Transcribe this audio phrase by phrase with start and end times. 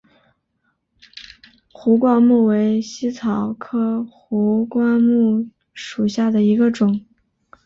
[1.71, 7.05] 壶冠木为茜草科壶冠木属下的一个种。